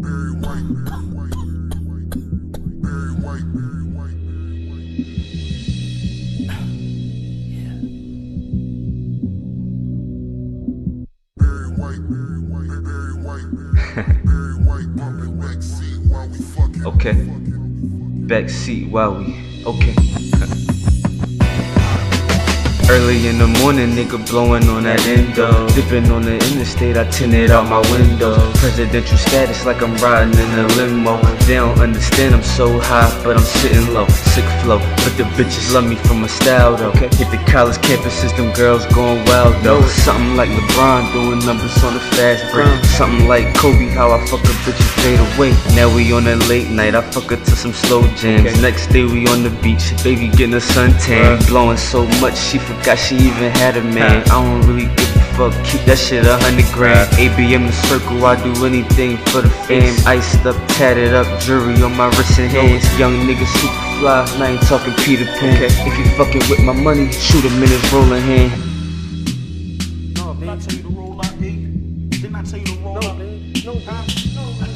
[0.00, 1.34] Barry White, Barry White,
[3.24, 3.48] White,
[3.94, 4.18] White.
[16.86, 17.16] Okay.
[18.48, 19.24] Seat while we
[19.66, 19.94] okay.
[22.90, 25.68] Early in the morning, nigga blowing on that endo.
[25.76, 28.32] Dipping on the interstate, I tint it out my window.
[28.54, 31.20] Presidential status like I'm riding in a limo.
[31.44, 34.08] They don't understand I'm so high, but I'm sitting low.
[34.32, 36.92] Sick flow, but the bitches love me for my style though.
[36.92, 39.82] Hit the college campuses, them girls going wild though.
[40.08, 42.68] Something like LeBron doing numbers on the fast break.
[42.68, 42.82] Uh.
[42.96, 45.52] Something like Kobe, how I fuck a bitch and fade away.
[45.76, 48.62] Now we on that late night, I fuck her to some slow jams.
[48.62, 51.36] Next day we on the beach, baby getting a suntan.
[51.36, 51.46] Uh.
[51.48, 54.22] Blowing so much, she forgot she even had a man.
[54.28, 57.08] I don't really give a fuck, keep that shit a hundred grand.
[57.18, 59.94] ABM the circle, I do anything for the fam.
[60.06, 62.84] Iced up, tatted up, jewelry on my wrist and hands.
[62.98, 65.62] Young nigga super fly, and I ain't talking Peter Pan.
[65.62, 68.52] If you fucking with my money, shoot him in his rolling hand.
[70.16, 71.50] No, didn't I tell you to roll out, E?
[72.08, 73.18] Didn't I tell you to roll out?
[73.64, 74.04] No, huh?
[74.06, 74.67] Big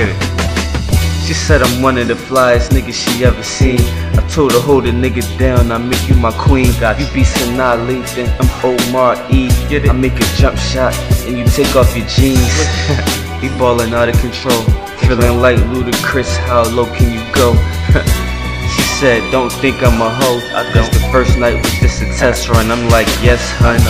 [0.00, 1.26] Get it.
[1.26, 3.80] She said I'm one of the flyest niggas she ever seen.
[4.16, 6.72] I told her hold a nigga down, I make you my queen.
[6.72, 9.50] You be Sanaa Lathan, I'm Omar E.
[9.68, 9.90] Get it?
[9.90, 12.40] I make a jump shot and you take off your jeans.
[13.42, 14.62] he ballin' out of control,
[15.04, 16.34] feeling like Ludacris.
[16.48, 17.52] How low can you go?
[18.70, 20.40] She said, don't think I'm a hoe.
[20.56, 22.70] I guess the first night was just a test run.
[22.70, 23.80] I'm like, yes, hun.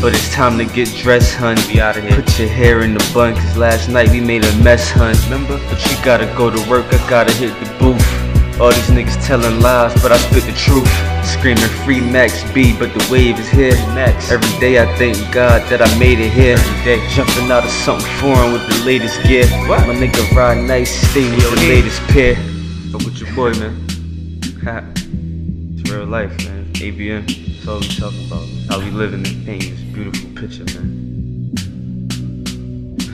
[0.00, 1.56] But it's time to get dressed, hun.
[1.68, 2.20] Be out of here.
[2.20, 5.16] Put your hair in the bun, cause last night we made a mess, hun.
[5.24, 5.58] Remember?
[5.68, 8.60] But you gotta go to work, I gotta hit the booth.
[8.60, 10.88] All these niggas telling lies, but I spit the truth.
[11.24, 13.74] Screaming free Max B, but the wave is here.
[13.94, 14.30] Max.
[14.30, 16.56] Every day I thank God that I made it here.
[16.56, 17.08] Every day.
[17.08, 19.46] Jumping out of something foreign with the latest gear.
[19.66, 19.86] What?
[19.88, 22.36] My nigga ride nice, stay with the latest pair.
[22.92, 24.94] Fuck with your boy, man.
[25.96, 26.64] Real life, man.
[26.74, 27.26] ABM.
[27.26, 28.48] That's all we talk about.
[28.68, 31.52] How we live in this pain, this beautiful picture, man.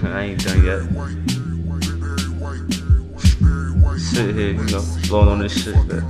[0.14, 0.82] I ain't done yet.
[3.98, 6.08] Sit here, you know, blowing on this shit, man.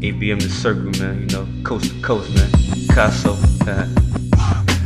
[0.00, 2.50] ABM the circle, man, you know, coast to coast, man.
[2.88, 3.36] Casso.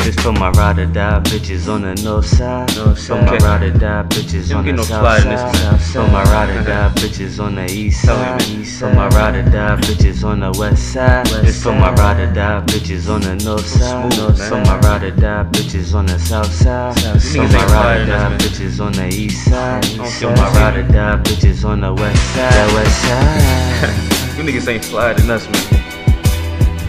[0.04, 2.70] This for my ride or die bitches on the north side.
[2.70, 5.80] For my ride or die bitches on the no south in this, side.
[5.80, 8.90] For my ride or die bitches on the east Tell me, side.
[8.90, 11.26] For my ride or die bitches on the west side.
[11.28, 14.12] This for my ride or die bitches on the north side.
[14.12, 16.94] smooth, For my ride or die bitches on the south side.
[17.22, 19.86] For my ride or die bitches on the east side.
[20.20, 22.52] For my ride or die bitches on the west side.
[22.52, 24.10] The west side.
[24.36, 25.84] You niggas ain't fly than us, man.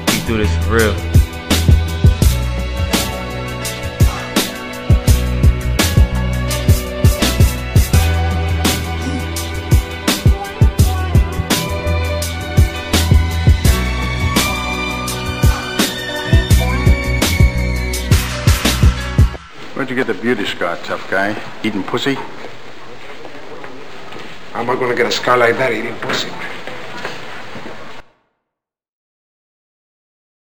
[0.07, 1.14] We do this for real.
[19.75, 21.35] Where'd you get the beauty scar, tough guy?
[21.61, 22.13] Eating pussy?
[24.53, 26.29] How am I gonna get a scar like that eating pussy?